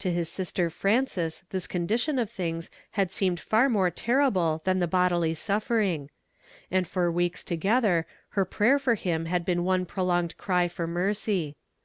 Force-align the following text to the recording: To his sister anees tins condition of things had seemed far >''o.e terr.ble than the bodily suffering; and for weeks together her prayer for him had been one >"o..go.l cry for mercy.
To 0.00 0.10
his 0.10 0.28
sister 0.28 0.68
anees 0.68 1.44
tins 1.48 1.66
condition 1.68 2.18
of 2.18 2.28
things 2.28 2.70
had 2.98 3.12
seemed 3.12 3.38
far 3.38 3.68
>''o.e 3.68 3.92
terr.ble 3.92 4.62
than 4.64 4.80
the 4.80 4.88
bodily 4.88 5.32
suffering; 5.32 6.10
and 6.72 6.88
for 6.88 7.08
weeks 7.08 7.44
together 7.44 8.04
her 8.30 8.44
prayer 8.44 8.80
for 8.80 8.96
him 8.96 9.26
had 9.26 9.44
been 9.44 9.62
one 9.62 9.82
>"o..go.l 9.82 10.28
cry 10.36 10.66
for 10.66 10.88
mercy. 10.88 11.54